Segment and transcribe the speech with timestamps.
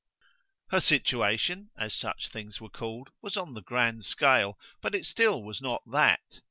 [0.71, 5.43] Her situation, as such things were called, was on the grand scale; but it still
[5.43, 6.23] was not that.